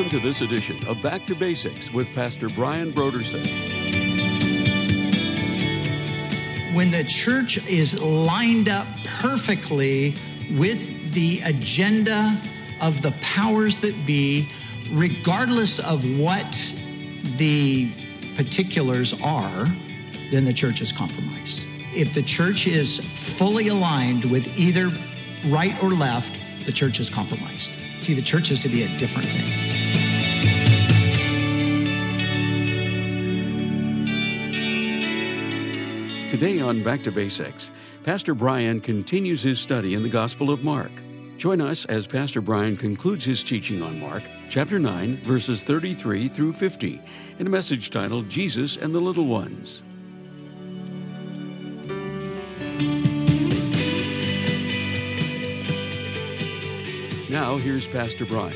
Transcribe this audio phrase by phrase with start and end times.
[0.00, 3.44] Welcome to this edition of Back to Basics with Pastor Brian Brodersen.
[6.74, 10.14] When the church is lined up perfectly
[10.52, 12.40] with the agenda
[12.80, 14.48] of the powers that be,
[14.90, 16.50] regardless of what
[17.36, 17.92] the
[18.36, 19.66] particulars are,
[20.30, 21.66] then the church is compromised.
[21.94, 23.00] If the church is
[23.36, 24.90] fully aligned with either
[25.48, 27.76] right or left, the church is compromised.
[28.00, 29.69] See, the church is to be a different thing.
[36.30, 37.72] Today on Back to Basics,
[38.04, 40.92] Pastor Brian continues his study in the Gospel of Mark.
[41.36, 46.52] Join us as Pastor Brian concludes his teaching on Mark, chapter 9, verses 33 through
[46.52, 47.00] 50,
[47.40, 49.82] in a message titled Jesus and the Little Ones.
[57.28, 58.54] Now, here's Pastor Brian.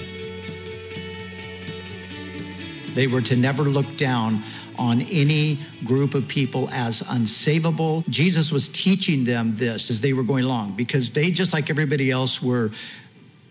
[2.94, 4.44] They were to never look down
[4.78, 8.06] on any group of people as unsavable.
[8.08, 12.10] Jesus was teaching them this as they were going along because they, just like everybody
[12.10, 12.70] else, were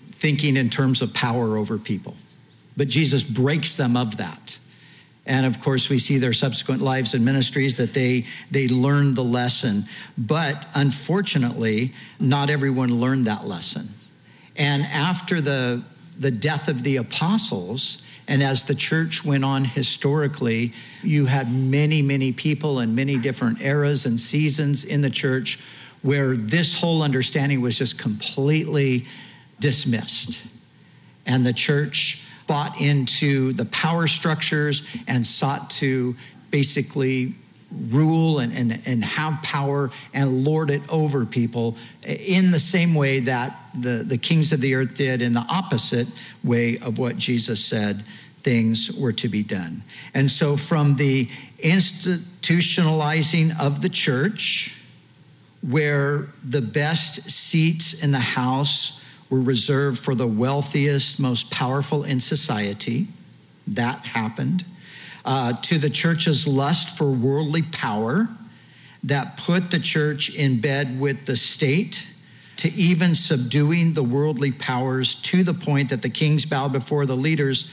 [0.09, 2.16] thinking in terms of power over people.
[2.77, 4.59] But Jesus breaks them of that.
[5.25, 9.23] And of course, we see their subsequent lives and ministries that they, they learned the
[9.23, 9.85] lesson.
[10.17, 13.94] But unfortunately, not everyone learned that lesson.
[14.55, 15.83] And after the,
[16.17, 22.02] the death of the apostles, and as the church went on historically, you had many,
[22.02, 25.59] many people in many different eras and seasons in the church
[26.02, 29.05] where this whole understanding was just completely
[29.59, 30.45] dismissed.
[31.25, 36.16] And the church bought into the power structures and sought to
[36.51, 37.35] basically
[37.89, 41.75] rule and, and, and have power and lord it over people
[42.06, 46.07] in the same way that the, the kings of the earth did, in the opposite
[46.44, 48.03] way of what Jesus said
[48.41, 49.84] things were to be done.
[50.13, 51.29] And so, from the
[51.59, 54.79] institutionalizing of the church,
[55.61, 62.19] where the best seats in the house were reserved for the wealthiest, most powerful in
[62.19, 63.07] society,
[63.66, 64.66] that happened
[65.25, 68.28] uh, to the church's lust for worldly power
[69.03, 72.07] that put the church in bed with the state,
[72.57, 77.16] to even subduing the worldly powers to the point that the kings bowed before the
[77.16, 77.69] leaders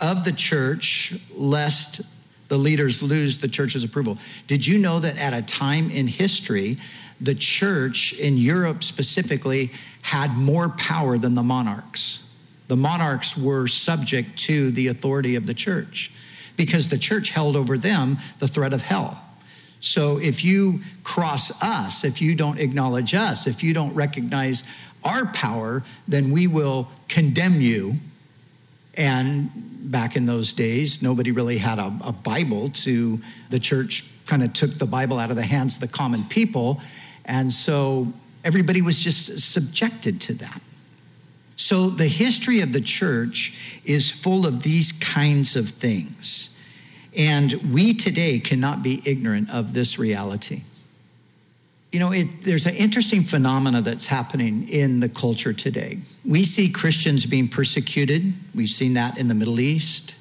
[0.00, 2.00] of the church, lest
[2.48, 4.16] the leaders lose the church's approval.
[4.46, 6.78] Did you know that at a time in history,
[7.20, 9.72] the church in Europe specifically
[10.02, 12.22] had more power than the monarchs?
[12.68, 16.12] The monarchs were subject to the authority of the church
[16.56, 19.22] because the church held over them the threat of hell.
[19.80, 24.64] So if you cross us, if you don't acknowledge us, if you don't recognize
[25.04, 27.96] our power, then we will condemn you.
[28.94, 29.50] And
[29.90, 34.52] back in those days, nobody really had a, a Bible to, the church kind of
[34.52, 36.80] took the Bible out of the hands of the common people.
[37.24, 38.12] And so
[38.44, 40.60] everybody was just subjected to that.
[41.56, 46.50] So the history of the church is full of these kinds of things.
[47.16, 50.62] And we today cannot be ignorant of this reality.
[51.92, 56.00] You know, it, there's an interesting phenomena that's happening in the culture today.
[56.26, 58.34] We see Christians being persecuted.
[58.54, 60.16] We've seen that in the Middle East.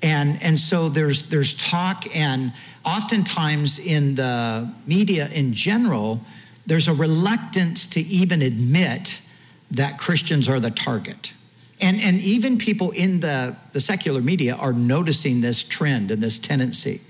[0.00, 2.52] And, and so there's, there's talk, and
[2.84, 6.20] oftentimes in the media in general,
[6.66, 9.22] there's a reluctance to even admit
[9.70, 11.34] that Christians are the target.
[11.80, 16.38] And, and even people in the, the secular media are noticing this trend and this
[16.38, 17.00] tendency.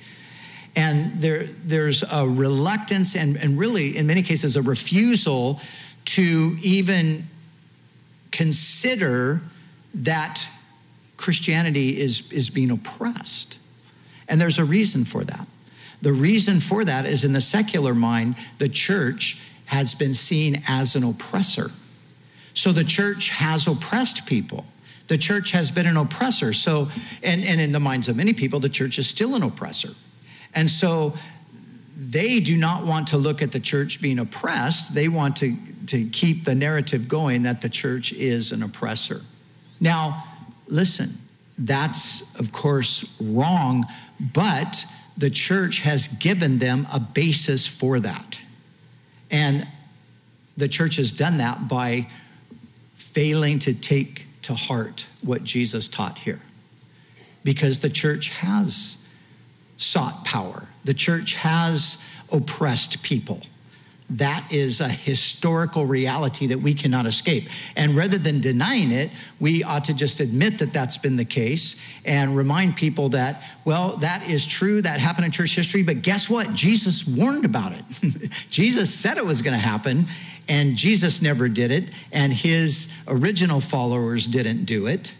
[0.76, 5.60] And there, there's a reluctance and, and really, in many cases, a refusal
[6.06, 7.28] to even
[8.30, 9.40] consider
[9.94, 10.48] that
[11.16, 13.58] Christianity is, is being oppressed.
[14.28, 15.46] And there's a reason for that.
[16.00, 20.94] The reason for that is in the secular mind, the church has been seen as
[20.94, 21.72] an oppressor.
[22.58, 24.66] So the church has oppressed people.
[25.06, 26.52] The church has been an oppressor.
[26.52, 26.88] So,
[27.22, 29.90] and, and in the minds of many people, the church is still an oppressor.
[30.56, 31.14] And so
[31.96, 34.92] they do not want to look at the church being oppressed.
[34.92, 35.56] They want to,
[35.86, 39.20] to keep the narrative going that the church is an oppressor.
[39.78, 40.24] Now,
[40.66, 41.16] listen,
[41.56, 43.86] that's of course wrong,
[44.18, 44.84] but
[45.16, 48.40] the church has given them a basis for that.
[49.30, 49.68] And
[50.56, 52.08] the church has done that by
[52.98, 56.40] failing to take to heart what Jesus taught here.
[57.44, 58.98] Because the church has
[59.76, 63.40] sought power, the church has oppressed people.
[64.10, 67.48] That is a historical reality that we cannot escape.
[67.76, 71.76] And rather than denying it, we ought to just admit that that's been the case
[72.06, 76.28] and remind people that, well, that is true, that happened in church history, but guess
[76.28, 76.54] what?
[76.54, 78.32] Jesus warned about it.
[78.50, 80.06] Jesus said it was going to happen,
[80.48, 85.14] and Jesus never did it, and his original followers didn't do it.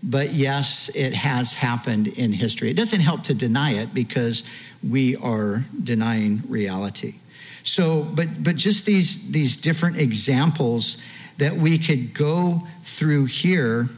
[0.00, 2.70] But yes, it has happened in history.
[2.70, 4.44] It doesn't help to deny it because
[4.88, 7.16] we are denying reality.
[7.62, 10.98] So, but but just these these different examples
[11.38, 13.88] that we could go through here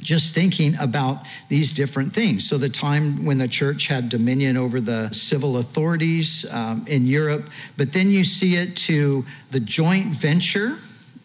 [0.00, 2.46] just thinking about these different things.
[2.46, 7.50] So, the time when the church had dominion over the civil authorities um, in Europe,
[7.76, 10.78] but then you see it to the joint venture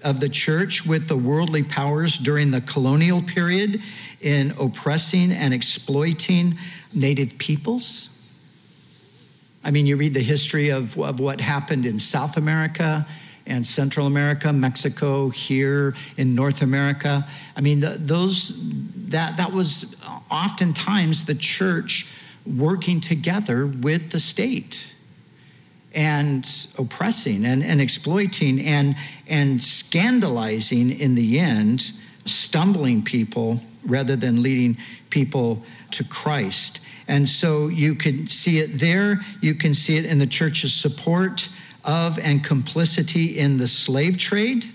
[0.04, 3.82] of the church with the worldly powers during the colonial period
[4.22, 6.58] in oppressing and exploiting
[6.94, 8.10] native peoples.
[9.64, 13.06] I mean, you read the history of, of what happened in South America
[13.46, 17.28] and Central America, Mexico, here in North America.
[17.56, 18.54] I mean, the, those
[19.10, 19.96] that that was
[20.30, 22.08] oftentimes the church
[22.46, 24.94] working together with the state
[25.94, 26.48] and
[26.78, 28.96] oppressing and, and exploiting and
[29.28, 31.92] and scandalizing in the end,
[32.26, 34.78] stumbling people rather than leading
[35.10, 36.82] people to Christ.
[37.08, 39.22] And so you can see it there.
[39.42, 41.50] You can see it in the church's support
[41.84, 44.72] of and complicity in the slave trade.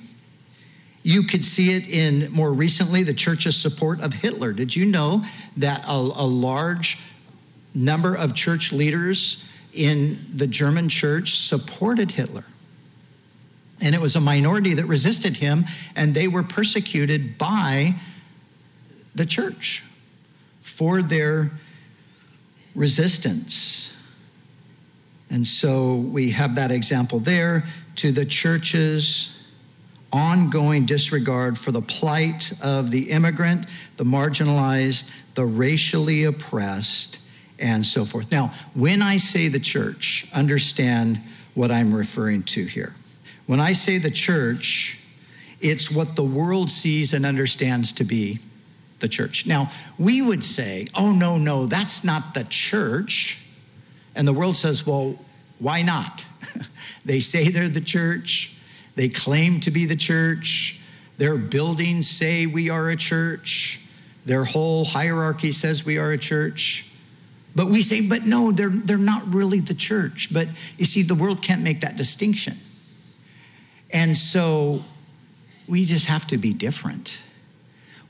[1.02, 4.52] You could see it in more recently the church's support of Hitler.
[4.52, 5.22] Did you know
[5.58, 6.98] that a, a large
[7.74, 12.44] number of church leaders in the German church supported Hitler?
[13.80, 17.96] And it was a minority that resisted him, and they were persecuted by
[19.14, 19.84] the church
[20.60, 21.50] for their
[22.74, 23.92] resistance.
[25.30, 27.64] And so we have that example there
[27.96, 29.30] to the church's
[30.12, 33.66] ongoing disregard for the plight of the immigrant,
[33.96, 37.18] the marginalized, the racially oppressed,
[37.58, 38.30] and so forth.
[38.30, 41.20] Now, when I say the church, understand
[41.54, 42.94] what I'm referring to here.
[43.46, 44.98] When I say the church,
[45.60, 48.40] it's what the world sees and understands to be
[49.00, 49.46] the church.
[49.46, 53.40] Now, we would say, oh, no, no, that's not the church.
[54.14, 55.18] And the world says, well,
[55.58, 56.24] why not?
[57.04, 58.52] they say they're the church,
[58.96, 60.80] they claim to be the church,
[61.18, 63.80] their buildings say we are a church,
[64.24, 66.90] their whole hierarchy says we are a church.
[67.54, 70.30] But we say, but no, they're, they're not really the church.
[70.32, 72.58] But you see, the world can't make that distinction.
[73.92, 74.82] And so
[75.68, 77.22] we just have to be different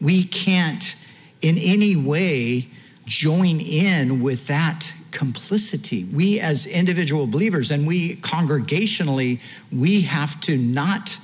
[0.00, 0.96] we can't
[1.40, 2.68] in any way
[3.06, 6.04] join in with that complicity.
[6.04, 11.18] We, as individual believers, and we congregationally, we have to not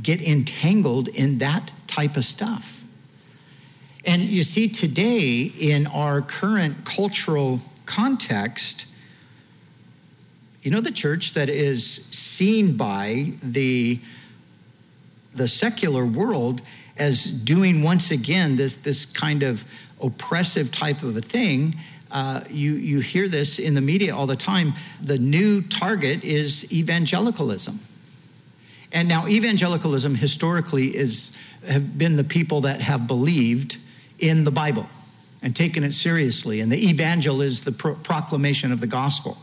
[0.00, 2.84] get entangled in that type of stuff.
[4.04, 8.86] And you see, today, in our current cultural context,
[10.62, 14.00] you know, the church that is seen by the,
[15.34, 16.62] the secular world
[16.96, 19.64] as doing once again this, this kind of
[20.00, 21.74] oppressive type of a thing.
[22.10, 24.74] Uh, you, you hear this in the media all the time.
[25.00, 27.80] The new target is evangelicalism.
[28.92, 31.32] And now, evangelicalism historically is,
[31.66, 33.78] have been the people that have believed
[34.18, 34.86] in the Bible
[35.40, 36.60] and taken it seriously.
[36.60, 39.38] And the evangel is the pro- proclamation of the gospel.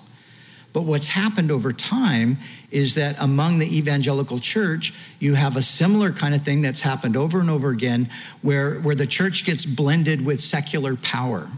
[0.71, 2.37] But what's happened over time
[2.69, 7.17] is that among the evangelical church, you have a similar kind of thing that's happened
[7.17, 8.09] over and over again
[8.41, 11.49] where, where the church gets blended with secular power.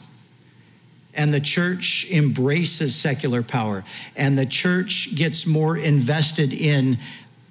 [1.14, 3.84] And the church embraces secular power.
[4.16, 6.98] And the church gets more invested in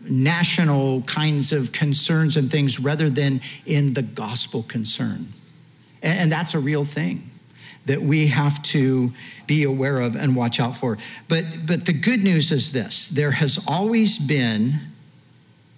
[0.00, 5.28] national kinds of concerns and things rather than in the gospel concern.
[6.02, 7.29] And, and that's a real thing
[7.90, 9.12] that we have to
[9.48, 10.96] be aware of and watch out for.
[11.26, 14.92] But, but the good news is this there has always been,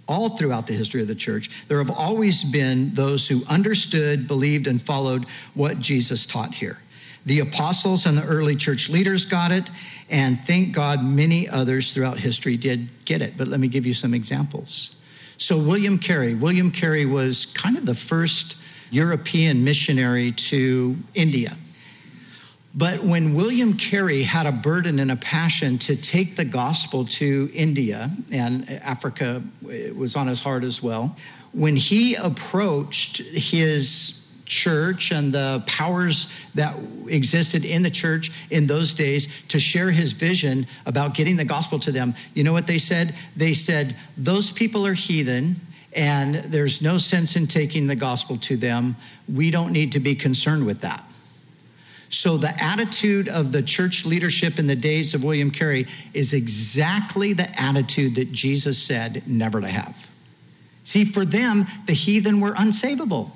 [0.07, 4.66] all throughout the history of the church, there have always been those who understood, believed,
[4.66, 6.81] and followed what Jesus taught here.
[7.25, 9.71] The apostles and the early church leaders got it,
[10.11, 13.38] and thank God many others throughout history did get it.
[13.38, 14.97] But let me give you some examples.
[15.38, 18.57] So, William Carey, William Carey was kind of the first
[18.90, 21.57] European missionary to India.
[22.75, 27.50] But when William Carey had a burden and a passion to take the gospel to
[27.52, 31.14] India, and Africa it was on his heart as well,
[31.52, 36.76] when he approached his church and the powers that
[37.09, 41.79] existed in the church in those days to share his vision about getting the gospel
[41.79, 43.14] to them, you know what they said?
[43.37, 45.61] They said, Those people are heathen
[45.95, 48.97] and there's no sense in taking the gospel to them.
[49.29, 51.05] We don't need to be concerned with that.
[52.12, 57.33] So, the attitude of the church leadership in the days of William Carey is exactly
[57.33, 60.11] the attitude that Jesus said never to have.
[60.85, 63.31] See, for them, the heathen were unsavable.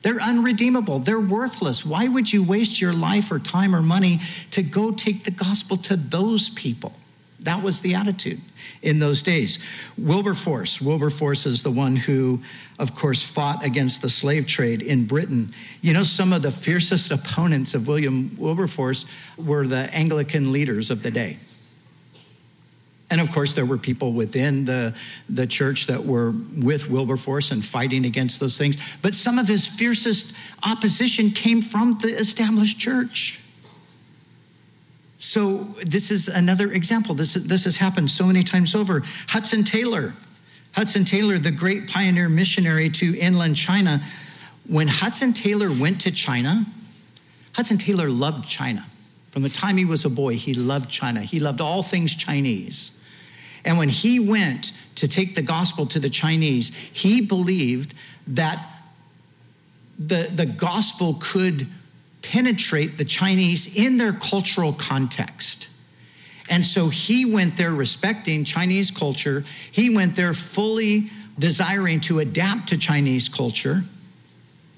[0.00, 1.00] They're unredeemable.
[1.00, 1.84] They're worthless.
[1.84, 4.20] Why would you waste your life or time or money
[4.52, 6.94] to go take the gospel to those people?
[7.40, 8.40] That was the attitude
[8.82, 9.58] in those days.
[9.98, 12.42] Wilberforce, Wilberforce is the one who,
[12.78, 15.52] of course, fought against the slave trade in Britain.
[15.82, 19.04] You know, some of the fiercest opponents of William Wilberforce
[19.36, 21.38] were the Anglican leaders of the day.
[23.08, 24.94] And of course, there were people within the,
[25.28, 28.76] the church that were with Wilberforce and fighting against those things.
[29.02, 33.40] But some of his fiercest opposition came from the established church.
[35.26, 37.12] So this is another example.
[37.12, 39.02] This, this has happened so many times over.
[39.26, 40.14] Hudson Taylor,
[40.70, 44.04] Hudson Taylor, the great pioneer missionary to inland China.
[44.68, 46.64] When Hudson Taylor went to China,
[47.56, 48.86] Hudson Taylor loved China.
[49.32, 51.22] From the time he was a boy, he loved China.
[51.22, 52.96] He loved all things Chinese.
[53.64, 57.94] And when he went to take the gospel to the Chinese, he believed
[58.28, 58.72] that
[59.98, 61.66] the, the gospel could
[62.30, 65.68] penetrate the Chinese in their cultural context.
[66.48, 69.44] And so he went there respecting Chinese culture.
[69.70, 73.84] He went there fully desiring to adapt to Chinese culture.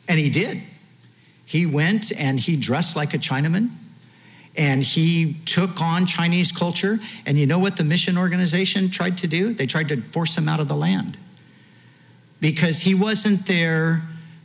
[0.09, 0.62] And he did.
[1.45, 3.71] He went and he dressed like a Chinaman
[4.57, 6.99] and he took on Chinese culture.
[7.25, 9.55] And you know what the mission organization tried to do?
[9.55, 11.17] They tried to force him out of the land
[12.40, 14.02] because he wasn't there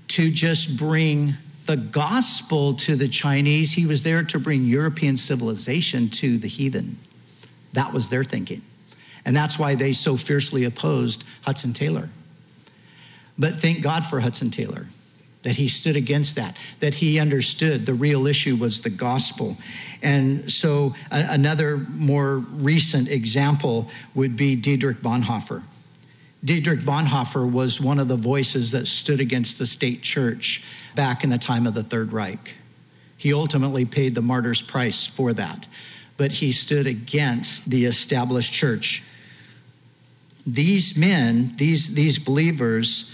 [0.09, 6.09] to just bring the gospel to the Chinese, he was there to bring European civilization
[6.09, 6.97] to the heathen.
[7.73, 8.61] That was their thinking.
[9.25, 12.09] And that's why they so fiercely opposed Hudson Taylor.
[13.37, 14.87] But thank God for Hudson Taylor
[15.43, 19.57] that he stood against that, that he understood the real issue was the gospel.
[20.01, 25.63] And so, a- another more recent example would be Dietrich Bonhoeffer.
[26.43, 31.29] Dietrich Bonhoeffer was one of the voices that stood against the state church back in
[31.29, 32.55] the time of the Third Reich.
[33.15, 35.67] He ultimately paid the martyr's price for that,
[36.17, 39.03] but he stood against the established church.
[40.45, 43.09] These men, these, these believers,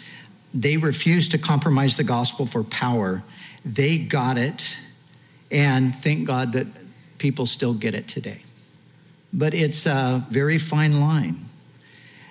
[0.51, 3.21] they refused to compromise the gospel for power.
[3.63, 4.79] They got it,
[5.51, 6.65] and thank God that
[7.19, 8.41] people still get it today.
[9.31, 11.48] But it's a very fine line.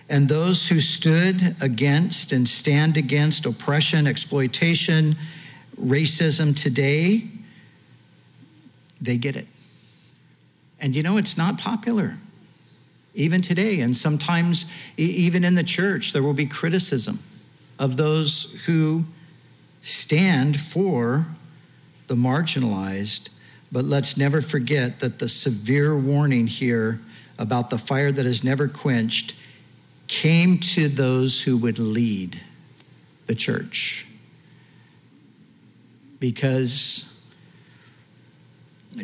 [0.08, 5.16] And those who stood against and stand against oppression, exploitation,
[5.78, 7.28] racism today,
[9.00, 9.46] they get it.
[10.80, 12.16] And you know, it's not popular.
[13.14, 17.22] Even today, and sometimes even in the church, there will be criticism
[17.78, 19.04] of those who
[19.82, 21.26] stand for
[22.06, 23.28] the marginalized.
[23.70, 27.00] But let's never forget that the severe warning here
[27.38, 29.34] about the fire that is never quenched
[30.08, 32.40] came to those who would lead
[33.26, 34.06] the church.
[36.18, 37.14] Because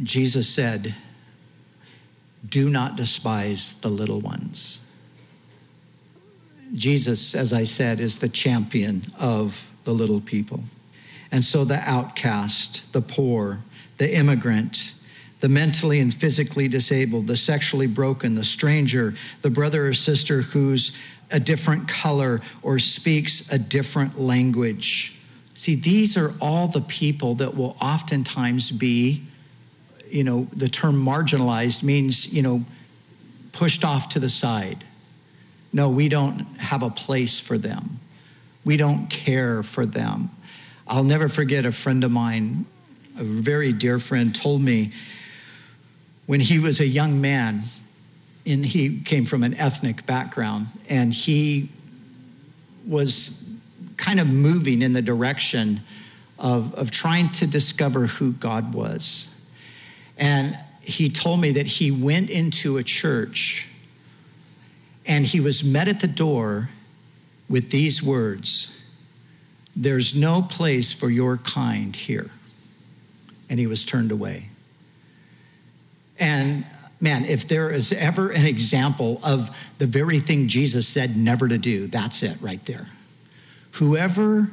[0.03, 0.95] Jesus said,
[2.47, 4.81] Do not despise the little ones.
[6.75, 10.65] Jesus, as I said, is the champion of the little people.
[11.31, 13.61] And so the outcast, the poor,
[13.99, 14.95] the immigrant,
[15.45, 20.91] the mentally and physically disabled, the sexually broken, the stranger, the brother or sister who's
[21.31, 25.19] a different color or speaks a different language.
[25.53, 29.23] See, these are all the people that will oftentimes be,
[30.09, 32.65] you know, the term marginalized means, you know,
[33.53, 34.83] pushed off to the side.
[35.75, 38.01] No, we don't have a place for them.
[38.65, 40.31] We don't care for them.
[40.87, 42.65] I'll never forget a friend of mine,
[43.19, 44.95] a very dear friend, told me
[46.27, 47.63] when he was a young man,
[48.47, 51.71] and he came from an ethnic background, and he
[52.87, 53.49] was
[53.97, 55.81] kind of moving in the direction
[56.39, 59.35] of, of trying to discover who God was.
[60.17, 63.69] And he told me that he went into a church
[65.07, 66.71] and he was met at the door
[67.49, 68.79] with these words
[69.77, 72.31] There's no place for your kind here.
[73.51, 74.51] And he was turned away.
[76.19, 76.65] And
[77.01, 81.59] man, if there is ever an example of the very thing Jesus said never to
[81.59, 82.89] do, that's it right there.
[83.73, 84.51] Whoever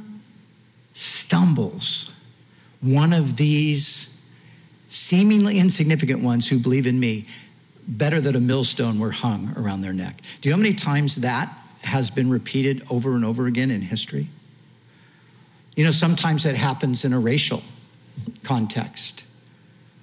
[0.93, 2.11] stumbles
[2.81, 4.21] one of these
[4.87, 7.23] seemingly insignificant ones who believe in me,
[7.87, 10.21] better that a millstone were hung around their neck.
[10.41, 13.81] Do you know how many times that has been repeated over and over again in
[13.81, 14.27] history?
[15.75, 17.63] You know, sometimes it happens in a racial
[18.43, 19.23] context.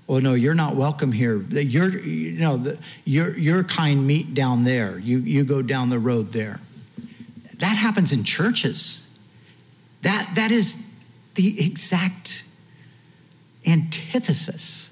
[0.09, 1.43] Oh no, you're not welcome here.
[1.43, 4.99] You're, you know, the, your, your kind meet down there.
[4.99, 6.61] You, you go down the road there.
[7.59, 9.07] That happens in churches.
[10.03, 10.83] That, that is
[11.35, 12.45] the exact
[13.67, 14.91] antithesis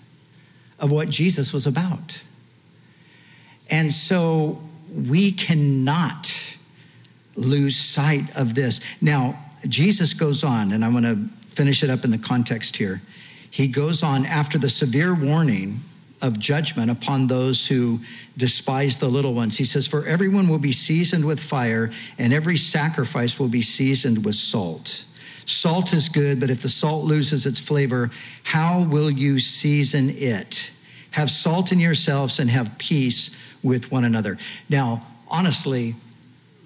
[0.79, 2.23] of what Jesus was about.
[3.71, 4.61] And so
[4.95, 6.31] we cannot
[7.37, 8.81] lose sight of this.
[9.01, 13.01] Now, Jesus goes on, and I'm going to finish it up in the context here.
[13.57, 15.81] He goes on after the severe warning
[16.21, 18.01] of judgment upon those who
[18.37, 19.57] despise the little ones.
[19.57, 24.27] He says, For everyone will be seasoned with fire, and every sacrifice will be seasoned
[24.27, 25.07] with salt.
[25.47, 28.11] Salt is good, but if the salt loses its flavor,
[28.43, 30.71] how will you season it?
[31.13, 33.31] Have salt in yourselves and have peace
[33.63, 34.37] with one another.
[34.69, 35.95] Now, honestly,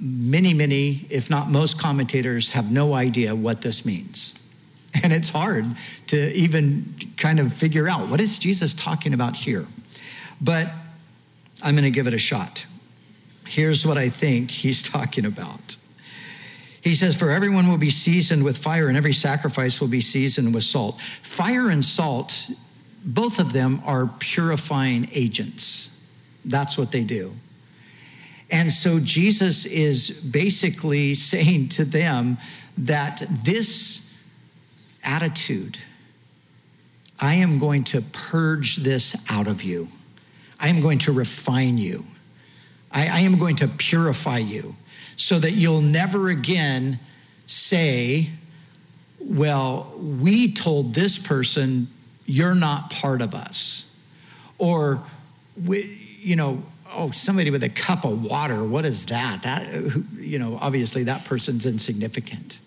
[0.01, 4.40] many, many, if not most commentators, have no idea what this means.
[5.03, 5.67] And it's hard
[6.09, 9.67] to even kind of figure out what is Jesus talking about here.
[10.41, 10.69] But
[11.63, 12.67] I'm going to give it a shot.
[13.47, 15.77] Here's what I think he's talking about.
[16.81, 20.55] He says, For everyone will be seasoned with fire, and every sacrifice will be seasoned
[20.55, 21.01] with salt.
[21.23, 22.51] Fire and salt,
[23.05, 25.97] both of them are purifying agents.
[26.45, 27.35] That's what they do.
[28.51, 32.39] And so Jesus is basically saying to them
[32.79, 34.10] that this
[35.03, 35.79] attitude,
[37.19, 39.89] I am going to purge this out of you.
[40.59, 42.07] I am going to refine you.
[42.91, 44.77] I, I am going to purify you
[45.17, 46.99] so that you'll never again
[47.47, 48.31] say,
[49.19, 51.89] Well, we told this person,
[52.27, 53.87] you're not part of us.
[54.59, 55.03] Or,
[55.67, 59.43] you know, oh, somebody with a cup of water, what is that?
[59.43, 62.61] That, you know, obviously that person's insignificant.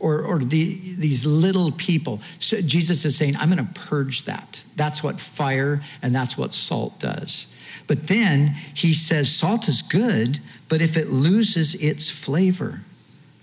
[0.00, 2.20] Or, or the, these little people.
[2.38, 4.64] So Jesus is saying, I'm going to purge that.
[4.76, 7.48] That's what fire and that's what salt does.
[7.88, 12.82] But then he says, salt is good, but if it loses its flavor,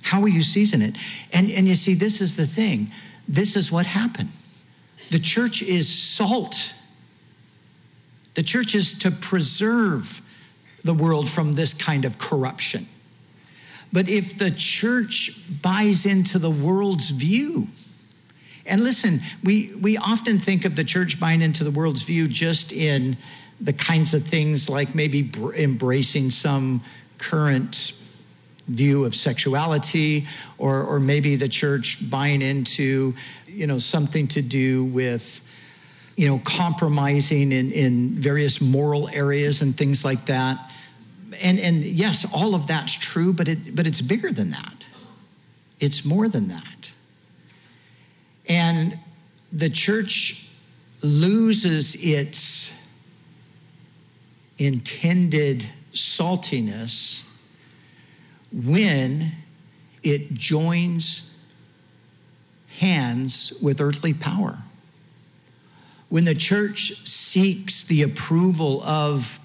[0.03, 0.95] how will you season it?
[1.33, 2.91] And, and you see, this is the thing.
[3.27, 4.29] This is what happened.
[5.09, 6.73] The church is salt.
[8.35, 10.21] The church is to preserve
[10.83, 12.87] the world from this kind of corruption.
[13.91, 17.67] But if the church buys into the world's view,
[18.65, 22.73] and listen, we, we often think of the church buying into the world's view just
[22.73, 23.17] in
[23.61, 26.81] the kinds of things like maybe embracing some
[27.17, 27.93] current
[28.67, 30.25] view of sexuality
[30.57, 33.13] or, or maybe the church buying into
[33.47, 35.41] you know something to do with
[36.15, 40.71] you know compromising in, in various moral areas and things like that
[41.41, 44.85] and and yes all of that's true but it but it's bigger than that
[45.79, 46.91] it's more than that
[48.47, 48.97] and
[49.51, 50.49] the church
[51.01, 52.73] loses its
[54.57, 57.25] intended saltiness
[58.51, 59.31] when
[60.03, 61.35] it joins
[62.79, 64.59] hands with earthly power.
[66.09, 69.39] When the church seeks the approval of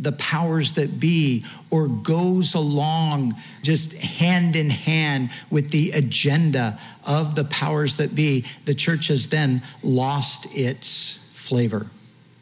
[0.00, 7.34] the powers that be or goes along just hand in hand with the agenda of
[7.34, 11.86] the powers that be, the church has then lost its flavor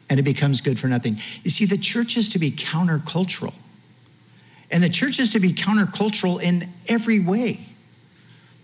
[0.09, 1.19] and it becomes good for nothing.
[1.43, 3.53] You see, the church is to be countercultural.
[4.71, 7.67] And the church is to be countercultural in every way.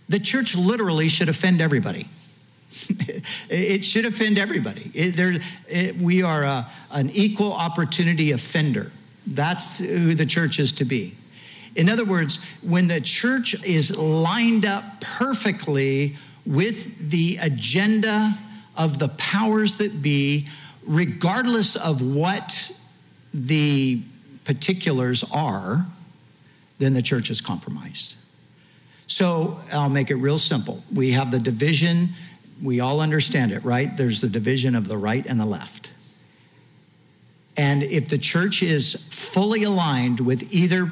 [0.08, 2.08] The church literally should offend everybody.
[3.50, 4.92] it should offend everybody.
[4.94, 8.92] It, there, it, we are a, an equal opportunity offender.
[9.26, 11.16] That's who the church is to be.
[11.76, 18.38] In other words, when the church is lined up perfectly with the agenda
[18.78, 20.48] of the powers that be,
[20.86, 22.72] regardless of what
[23.34, 24.02] the
[24.44, 25.86] particulars are,
[26.78, 28.16] then the church is compromised.
[29.08, 30.84] So I'll make it real simple.
[30.94, 32.10] We have the division,
[32.62, 33.96] we all understand it, right?
[33.96, 35.92] There's the division of the right and the left.
[37.58, 40.92] And if the church is fully aligned with either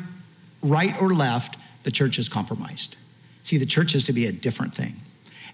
[0.61, 2.95] right or left, the church is compromised.
[3.43, 4.95] See, the church is to be a different thing.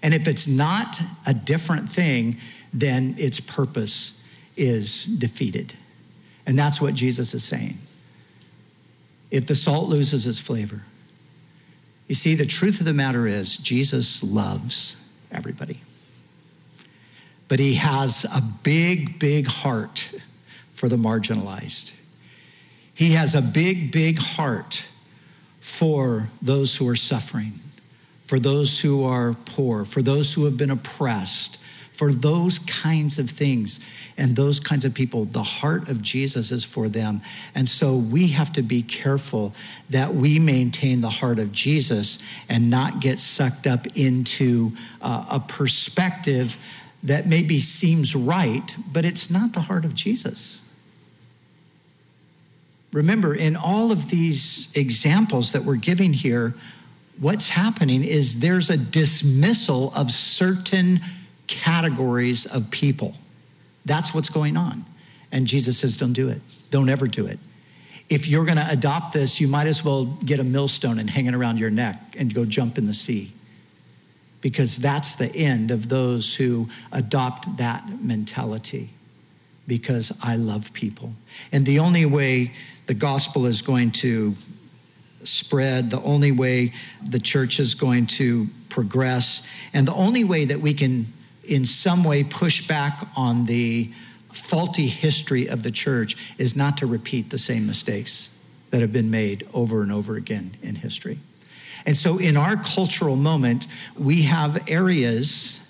[0.02, 2.38] And if it's not a different thing,
[2.72, 4.20] then its purpose
[4.56, 5.74] is defeated.
[6.46, 7.78] And that's what Jesus is saying.
[9.30, 10.82] If the salt loses its flavor,
[12.08, 14.96] you see, the truth of the matter is, Jesus loves
[15.30, 15.80] everybody.
[17.50, 20.08] But he has a big, big heart
[20.72, 21.94] for the marginalized.
[22.94, 24.86] He has a big, big heart
[25.58, 27.54] for those who are suffering,
[28.24, 31.58] for those who are poor, for those who have been oppressed,
[31.92, 33.80] for those kinds of things
[34.16, 35.24] and those kinds of people.
[35.24, 37.20] The heart of Jesus is for them.
[37.54, 39.54] And so we have to be careful
[39.90, 45.40] that we maintain the heart of Jesus and not get sucked up into uh, a
[45.40, 46.56] perspective
[47.02, 50.62] that maybe seems right, but it's not the heart of Jesus.
[52.92, 56.54] Remember, in all of these examples that we're giving here,
[57.18, 61.00] what's happening is there's a dismissal of certain
[61.46, 63.14] categories of people.
[63.84, 64.84] That's what's going on.
[65.32, 66.40] And Jesus says, don't do it.
[66.70, 67.38] Don't ever do it.
[68.08, 71.26] If you're going to adopt this, you might as well get a millstone and hang
[71.26, 73.32] it around your neck and go jump in the sea.
[74.40, 78.90] Because that's the end of those who adopt that mentality.
[79.66, 81.14] Because I love people.
[81.52, 82.52] And the only way
[82.86, 84.34] the gospel is going to
[85.22, 86.72] spread, the only way
[87.08, 91.12] the church is going to progress, and the only way that we can,
[91.44, 93.92] in some way, push back on the
[94.32, 98.38] faulty history of the church is not to repeat the same mistakes
[98.70, 101.18] that have been made over and over again in history.
[101.86, 103.66] And so, in our cultural moment,
[103.96, 105.60] we have areas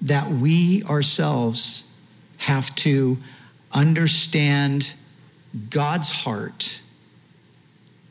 [0.00, 1.84] that we ourselves
[2.38, 3.18] have to
[3.72, 4.94] understand
[5.70, 6.80] God's heart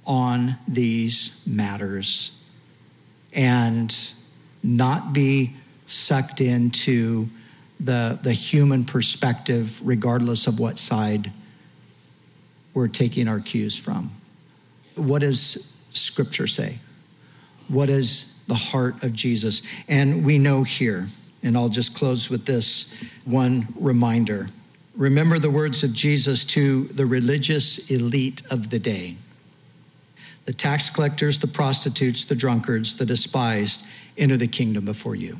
[0.05, 2.31] on these matters
[3.33, 4.13] and
[4.63, 7.29] not be sucked into
[7.79, 11.31] the, the human perspective, regardless of what side
[12.73, 14.11] we're taking our cues from.
[14.95, 16.79] What does Scripture say?
[17.71, 19.61] What is the heart of Jesus?
[19.87, 21.07] And we know here,
[21.41, 22.93] and I'll just close with this
[23.25, 24.49] one reminder
[24.93, 29.15] Remember the words of Jesus to the religious elite of the day
[30.45, 33.83] the tax collectors, the prostitutes, the drunkards, the despised
[34.17, 35.39] enter the kingdom before you.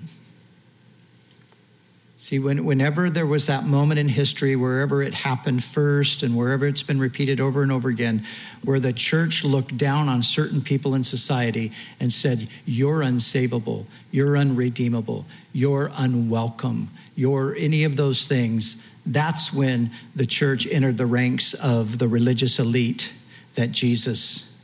[2.21, 6.67] See, when, whenever there was that moment in history, wherever it happened first and wherever
[6.67, 8.23] it's been repeated over and over again,
[8.63, 14.37] where the church looked down on certain people in society and said, You're unsavable, you're
[14.37, 21.55] unredeemable, you're unwelcome, you're any of those things, that's when the church entered the ranks
[21.55, 23.13] of the religious elite
[23.55, 24.55] that Jesus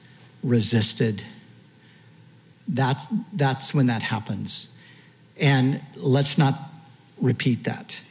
[0.44, 1.24] resisted.
[2.68, 4.70] That's, that's when that happens.
[5.40, 6.54] And let's not
[7.20, 8.02] repeat that.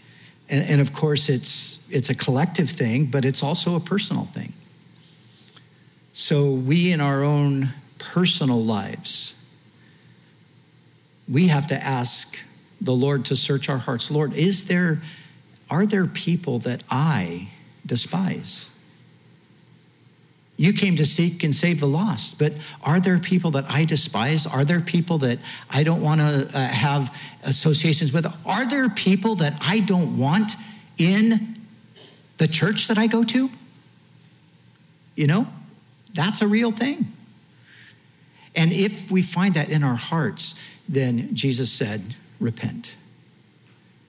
[0.48, 4.52] And, and of course, it's, it's a collective thing, but it's also a personal thing.
[6.12, 9.34] So we, in our own personal lives,
[11.28, 12.38] we have to ask
[12.80, 14.10] the Lord to search our hearts.
[14.10, 15.02] Lord, is there,
[15.68, 17.48] are there people that I
[17.84, 18.70] despise?
[20.56, 24.46] You came to seek and save the lost, but are there people that I despise?
[24.46, 25.38] Are there people that
[25.68, 28.26] I don't want to uh, have associations with?
[28.46, 30.52] Are there people that I don't want
[30.96, 31.58] in
[32.38, 33.50] the church that I go to?
[35.14, 35.46] You know,
[36.14, 37.12] that's a real thing.
[38.54, 40.54] And if we find that in our hearts,
[40.88, 42.96] then Jesus said, repent.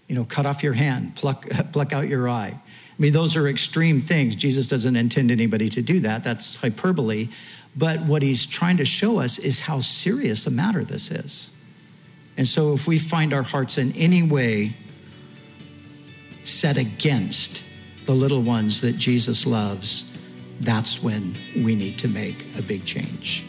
[0.07, 2.57] You know, cut off your hand, pluck, pluck out your eye.
[2.97, 4.35] I mean, those are extreme things.
[4.35, 6.23] Jesus doesn't intend anybody to do that.
[6.23, 7.29] That's hyperbole.
[7.75, 11.51] But what he's trying to show us is how serious a matter this is.
[12.37, 14.75] And so, if we find our hearts in any way
[16.43, 17.63] set against
[18.05, 20.05] the little ones that Jesus loves,
[20.61, 23.45] that's when we need to make a big change.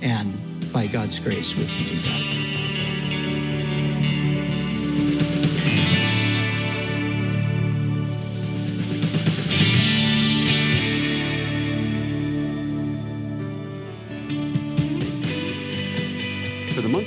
[0.00, 0.34] And
[0.72, 2.73] by God's grace, we can do that.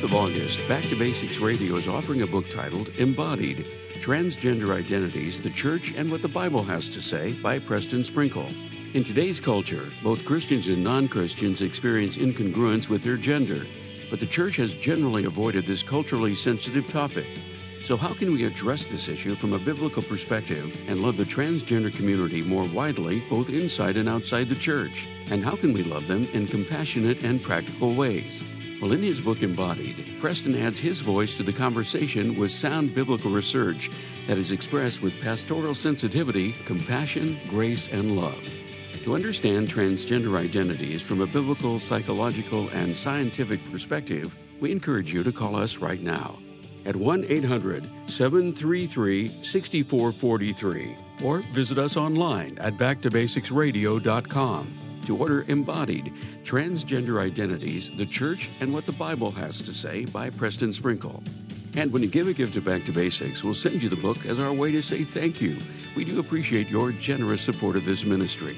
[0.08, 3.65] Of August, Back to Basics Radio is offering a book titled Embodied
[3.96, 8.48] Transgender Identities, the Church, and What the Bible Has to Say by Preston Sprinkle.
[8.93, 13.65] In today's culture, both Christians and non Christians experience incongruence with their gender,
[14.10, 17.28] but the church has generally avoided this culturally sensitive topic.
[17.84, 21.93] So, how can we address this issue from a biblical perspective and love the transgender
[21.93, 25.06] community more widely, both inside and outside the church?
[25.32, 28.41] And how can we love them in compassionate and practical ways?
[28.82, 33.32] Well, in his book Embodied, Preston adds his voice to the conversation with sound biblical
[33.32, 33.90] research
[34.28, 38.40] that is expressed with pastoral sensitivity, compassion, grace, and love.
[39.04, 45.32] To understand transgender identities from a biblical, psychological, and scientific perspective, we encourage you to
[45.32, 46.38] call us right now
[46.86, 57.22] at 1 800 733 6443 or visit us online at backtobasicsradio.com to order Embodied Transgender
[57.22, 61.24] Identities, the Church, and What the Bible Has to Say by Preston Sprinkle.
[61.76, 64.26] And when you give a gift to Back to Basics, we'll send you the book
[64.26, 65.60] as our way to say thank you.
[65.96, 68.58] We do appreciate your generous support of this ministry.